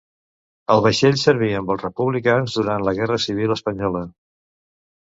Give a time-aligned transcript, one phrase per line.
[0.75, 4.07] El vaixell serví amb els republicans durant la Guerra Civil espanyola.